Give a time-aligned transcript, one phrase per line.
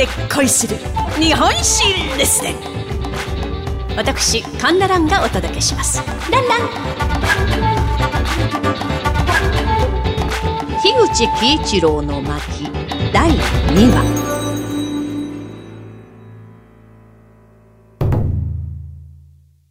[0.00, 0.76] で恋する
[1.20, 1.84] 日本史
[2.16, 2.54] レッスン
[3.98, 6.02] 私カンナランがお届けします。
[6.30, 6.60] ランラン。
[10.80, 12.70] 樋口喜一郎の巻
[13.12, 13.36] 第2
[13.90, 14.30] 話。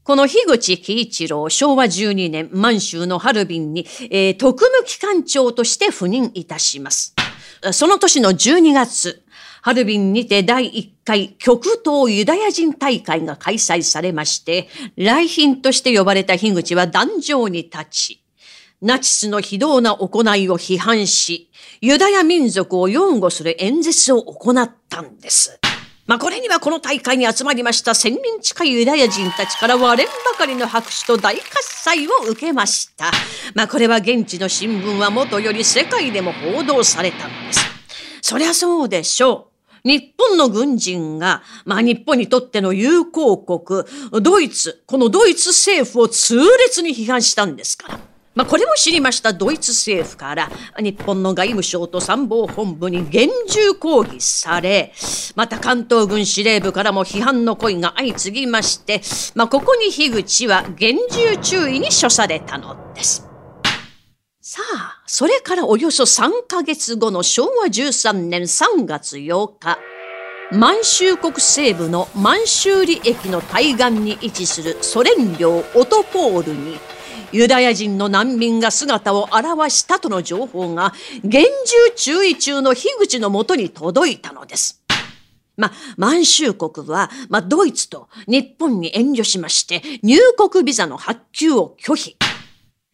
[0.04, 7.16] この樋口喜一郎、昭和12年、満州のハルビンに、えー、特務機関長として赴任いたします。
[7.72, 9.24] その年の12月、
[9.62, 18.24] ハルビンにて第1回極東ユダヤ人大会が開催されまして、来賓として呼ばれた樋口は壇上に立ち、
[18.82, 21.50] ナチスの非道な行いを批判し、
[21.82, 25.60] ユダヤ民族を擁護する演説を行ったんです。
[26.08, 33.12] まあ、これにはこの大会に集まりました千人近いユダヤ人たちから割れんばかりの拍手と大喝采を受けました。
[33.54, 37.60] まあ、これは現地の新聞はもとより世界でも報道されたんです。
[38.24, 39.49] そりゃそうでしょう。
[39.84, 43.84] 日本の軍人が、まあ日本にとっての友好国、
[44.22, 48.00] ドイツ、このドイツ政府を痛烈に批判したんですから。
[48.36, 54.94] まあこれも知りましたドイツ政府から、日本の外務省と参謀本部に厳重抗議され、
[55.36, 59.02] また関東軍司令部からも批判の声が相次ぎまして、
[59.36, 63.28] まあここに樋口は厳重注意に処されたのです。
[64.42, 64.89] さあ、
[65.20, 69.78] それからおよそ3ヶ月後の昭和13年3月8日、
[70.58, 76.78] 満州国西部の満州里駅の対岸に位置するソ連領オトポールに、
[77.34, 80.94] ユダヤ人の難民が姿を現したとの情報が
[81.26, 81.50] 厳重
[81.98, 84.82] 注意中の樋口のもとに届いたのです。
[85.58, 92.16] ま満州国は、まドイツと日本に遠慮しまして、入国ビザの発給を拒否。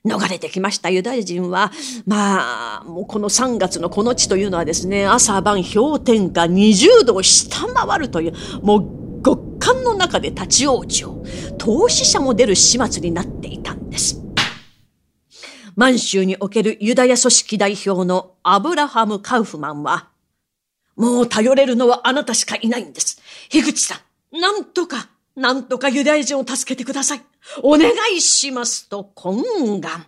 [0.05, 1.71] 逃れてきましたユダヤ人は、
[2.05, 14.21] まあ、もうこの3月のこの地というのはですね、朝晩氷点下20度を下回るという、もう極寒の中で立ち往生、投資者も出る始末になっていたんです。
[15.75, 20.09] 満州におけるユダヤ組織代表のアブラハム・カウフマンは、
[20.95, 23.21] もう頼れるのはあなたしかいないんです。
[23.49, 23.95] 樋口さ
[24.31, 27.21] ん、なんとかなんとかユダヤ人を助けてください。
[27.61, 30.06] お願いしますと懇願。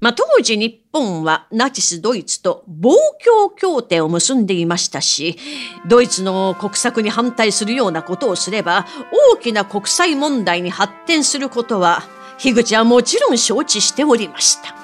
[0.00, 5.38] まあ、当時日本はナチスドイツと防共協定を結んでいましたし、
[5.86, 8.84] ドイツの国策に反対するようなことをすれば、
[9.32, 12.02] 大きな国際問題に発展することは、
[12.36, 14.74] 樋口はもちろん承知しておりました。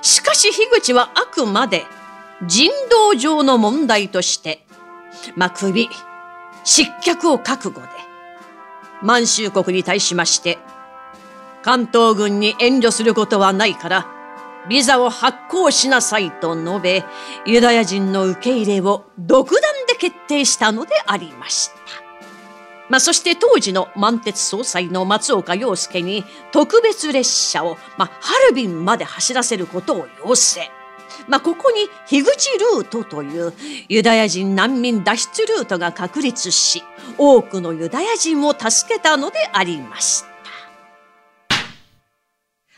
[0.00, 1.84] しかし樋口はあくまで
[2.46, 4.64] 人道上の問題として、
[5.36, 5.90] まあ、首、
[6.64, 7.88] 失脚を覚悟で、
[9.02, 10.58] 満州国に対しまして、
[11.62, 14.06] 関東軍に遠慮することはないから、
[14.68, 17.04] ビザを発行しなさいと述べ、
[17.46, 21.74] ユダヤ人の受け入れを独断で決定したのでありました。
[22.88, 30.60] まあ、そして当時の満鉄総裁の松岡洋介に特別列車を、まあ、ハルビンまで走らせることを要請。
[31.28, 33.52] まあ、ここに樋口ルートという
[33.88, 36.82] ユダヤ人難民脱出ルートが確立し、
[37.16, 40.29] 多くのユダヤ人を助けたのでありました。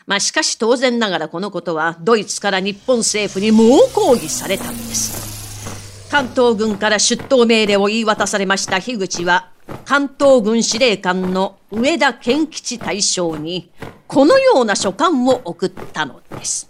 [0.05, 6.09] まあ、しかし当然ながらこのことはドイツから日本政府に猛抗議されたんです。
[6.11, 9.49] 関東軍から出頭命令を言い渡されました樋口は、
[9.85, 13.71] 関東軍司令官の上田健吉大将に、
[14.07, 16.69] このような書簡を送ったのです。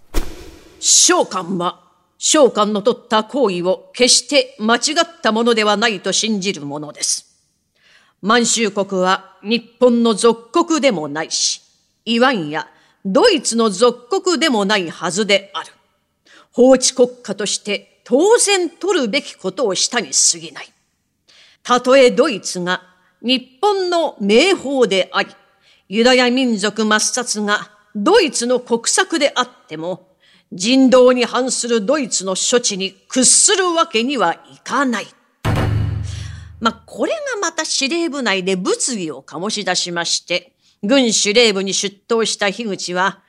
[0.80, 1.82] 召喚は、
[2.18, 7.36] 召喚の取った行為を決して間違ったものではないと信じるものです。
[8.22, 11.62] 満州国は日本の属国でもないし、
[12.06, 12.70] イワンや
[13.06, 15.72] ドイツの属国でもないはずである。
[16.52, 20.74] 法治国家として当然取るべきことをしたに過ぎない。
[21.63, 22.84] たとえドイツが
[23.22, 25.30] 日本の名法であり、
[25.90, 30.08] ユダヤ民族抹殺がドイツの国策であっても、
[30.51, 35.07] 人道に反するドイツの処置に屈するわけにはいかない。
[36.60, 40.53] まあ、これがまた司令部内で物議を醸し出しまして、
[40.83, 43.21] 軍司令部に出頭した樋口は、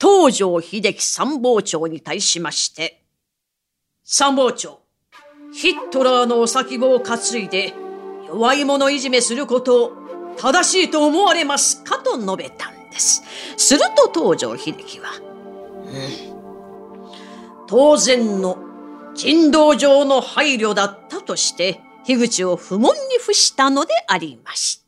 [0.00, 3.02] 東条秀樹参謀長に対しまして、
[4.04, 4.80] 参謀長、
[5.52, 7.74] ヒットラーのお先棒を担いで、
[8.28, 9.92] 弱い者いじめすることを
[10.36, 13.22] 正しいと思われますかと述べたんです。
[13.56, 15.10] すると東条秀樹は、
[15.86, 16.30] うん
[17.70, 18.58] 当然の
[19.14, 24.79] 人道上の配慮だったとして、樋口を不問に付したのでありました。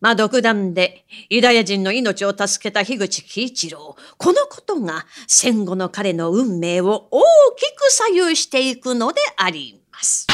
[0.00, 3.96] まあ、独断でユダヤ人の命を助けた樋口喜一郎。
[4.18, 7.22] このことが戦後の彼の運命を大
[7.56, 10.26] きく左右していくのであります。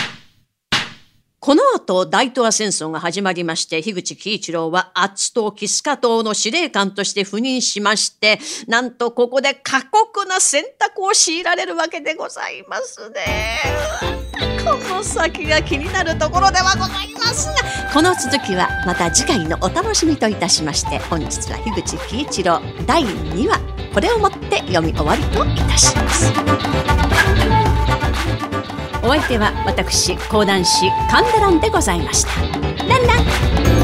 [1.38, 8.38] この後、大東亜戦争が始まりまして、樋口喜一郎は厚島キスカ島の司令官として赴任しまして、
[8.69, 13.58] なんとここで過酷な選択を強いられるわけでございますね。
[14.65, 17.55] この先が気になるところではございますが、
[17.93, 23.61] この続きはまた次回のお楽しみといたしまして、本日は樋口喜一郎第2話、
[23.93, 26.33] これをもって読み終わりといたします。
[29.03, 32.31] お相手は私講談師神田蘭でございました。
[32.87, 33.81] ランラン